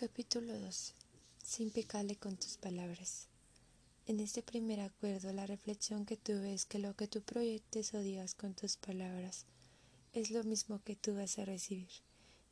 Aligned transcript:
Capítulo 0.00 0.56
2. 0.56 0.94
Sin 1.42 1.72
pecarle 1.72 2.14
con 2.14 2.36
tus 2.36 2.56
palabras. 2.56 3.26
En 4.06 4.20
este 4.20 4.44
primer 4.44 4.78
acuerdo, 4.78 5.32
la 5.32 5.44
reflexión 5.44 6.06
que 6.06 6.16
tuve 6.16 6.54
es 6.54 6.66
que 6.66 6.78
lo 6.78 6.94
que 6.94 7.08
tú 7.08 7.20
proyectes 7.20 7.94
o 7.94 7.98
digas 7.98 8.36
con 8.36 8.54
tus 8.54 8.76
palabras 8.76 9.44
es 10.12 10.30
lo 10.30 10.44
mismo 10.44 10.80
que 10.84 10.94
tú 10.94 11.16
vas 11.16 11.40
a 11.40 11.44
recibir. 11.44 11.90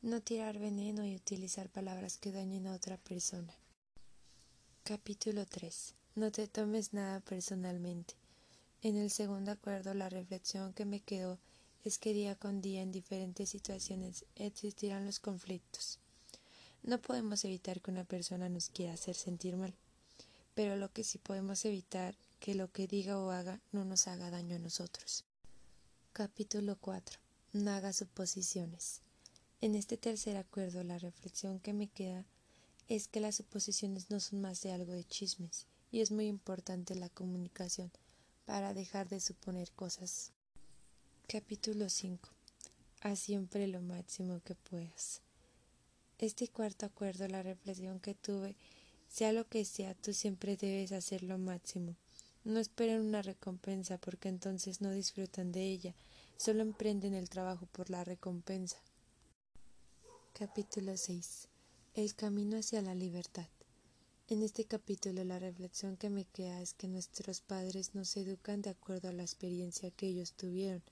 No 0.03 0.21
tirar 0.22 0.59
veneno 0.59 1.06
y 1.06 1.14
utilizar 1.14 1.71
palabras 1.71 2.18
que 2.18 2.32
dañen 2.32 2.66
a 2.66 2.74
otra 2.74 2.96
persona. 2.96 3.54
Capítulo 4.82 5.46
3. 5.46 5.94
No 6.16 6.32
te 6.32 6.48
tomes 6.48 6.94
nada 6.94 7.20
personalmente. 7.20 8.14
En 8.82 8.96
el 8.96 9.08
segundo 9.08 9.52
acuerdo, 9.52 9.94
la 9.94 10.08
reflexión 10.08 10.72
que 10.72 10.84
me 10.84 10.98
quedó 10.98 11.38
es 11.84 12.00
que 12.00 12.12
día 12.12 12.34
con 12.34 12.60
día 12.60 12.82
en 12.82 12.90
diferentes 12.90 13.50
situaciones 13.50 14.24
existirán 14.34 15.06
los 15.06 15.20
conflictos. 15.20 16.00
No 16.87 17.03
podemos 17.03 17.45
evitar 17.45 17.80
que 17.80 17.91
una 17.91 18.05
persona 18.05 18.48
nos 18.48 18.69
quiera 18.69 18.92
hacer 18.92 19.16
sentir 19.16 19.56
mal, 19.56 19.74
pero 20.55 20.77
lo 20.77 20.93
que 20.93 21.02
sí 21.02 21.19
podemos 21.19 21.65
evitar 21.65 22.15
que 22.38 22.55
lo 22.55 22.70
que 22.70 22.87
diga 22.87 23.19
o 23.19 23.33
haga 23.33 23.60
no 23.73 23.84
nos 23.84 24.06
haga 24.06 24.30
daño 24.30 24.55
a 24.55 24.60
nosotros. 24.60 25.24
Capítulo 26.12 26.77
4. 26.80 27.19
No 27.55 27.73
haga 27.73 27.93
suposiciones. 27.93 29.01
En 29.60 29.74
este 29.74 29.96
tercer 29.96 30.37
acuerdo 30.37 30.84
la 30.84 31.01
reflexión 31.01 31.59
que 31.59 31.73
me 31.73 31.88
queda 31.88 32.24
es 32.87 33.09
que 33.09 33.18
las 33.18 33.34
suposiciones 33.34 34.09
no 34.09 34.21
son 34.21 34.41
más 34.41 34.62
de 34.62 34.71
algo 34.71 34.93
de 34.93 35.02
chismes 35.02 35.66
y 35.91 36.02
es 36.02 36.12
muy 36.12 36.29
importante 36.29 36.95
la 36.95 37.09
comunicación 37.09 37.91
para 38.45 38.74
dejar 38.74 39.09
de 39.09 39.18
suponer 39.18 39.73
cosas. 39.73 40.30
Capítulo 41.27 41.88
5. 41.88 42.29
Haz 43.01 43.18
siempre 43.18 43.66
lo 43.66 43.82
máximo 43.82 44.41
que 44.45 44.55
puedas. 44.55 45.26
Este 46.19 46.48
cuarto 46.48 46.87
acuerdo, 46.87 47.29
la 47.29 47.43
reflexión 47.43 48.01
que 48.01 48.15
tuve, 48.15 48.57
sea 49.07 49.33
lo 49.33 49.47
que 49.48 49.66
sea, 49.66 49.95
tú 49.95 50.15
siempre 50.15 50.57
debes 50.57 50.93
hacer 50.93 51.23
lo 51.23 51.37
máximo. 51.37 51.95
No 52.45 52.59
esperen 52.59 53.02
una 53.02 53.21
recompensa 53.21 53.99
porque 53.99 54.30
entonces 54.30 54.80
no 54.80 54.90
disfrutan 54.93 55.52
de 55.52 55.65
ella, 55.65 55.95
solo 56.38 56.63
emprenden 56.63 57.13
el 57.13 57.29
trabajo 57.29 57.66
por 57.66 57.90
la 57.90 58.02
recompensa. 58.02 58.79
Capítulo 60.32 60.96
6. 60.96 61.49
El 61.95 62.15
camino 62.15 62.57
hacia 62.57 62.80
la 62.80 62.95
libertad. 62.95 63.49
En 64.28 64.43
este 64.43 64.65
capítulo 64.65 65.22
la 65.22 65.38
reflexión 65.38 65.99
que 65.99 66.09
me 66.09 66.25
queda 66.25 66.62
es 66.62 66.72
que 66.72 66.88
nuestros 66.88 67.43
padres 67.43 67.94
nos 67.94 68.16
educan 68.16 68.62
de 68.62 68.71
acuerdo 68.71 69.10
a 69.10 69.12
la 69.12 69.22
experiencia 69.22 69.91
que 69.91 70.06
ellos 70.06 70.33
tuvieron. 70.33 70.83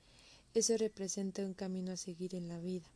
Eso 0.53 0.77
representa 0.77 1.47
un 1.47 1.55
camino 1.55 1.93
a 1.93 1.97
seguir 1.97 2.35
en 2.35 2.49
la 2.49 2.59
vida. 2.61 2.87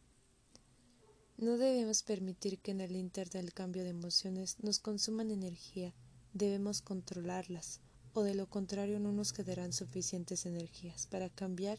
No 1.38 1.56
debemos 1.56 2.02
permitir 2.02 2.58
que 2.58 2.72
en 2.72 2.80
el 2.80 2.96
inter 2.96 3.30
del 3.30 3.52
cambio 3.52 3.84
de 3.84 3.90
emociones 3.90 4.56
nos 4.58 4.80
consuman 4.80 5.30
energía, 5.30 5.94
debemos 6.32 6.82
controlarlas, 6.82 7.80
o 8.12 8.22
de 8.22 8.34
lo 8.34 8.48
contrario 8.50 8.98
no 8.98 9.12
nos 9.12 9.32
quedarán 9.32 9.72
suficientes 9.72 10.46
energías 10.46 11.06
para 11.06 11.30
cambiar 11.30 11.78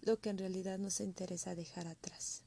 lo 0.00 0.20
que 0.20 0.30
en 0.30 0.38
realidad 0.38 0.78
nos 0.78 1.00
interesa 1.00 1.56
dejar 1.56 1.88
atrás. 1.88 2.44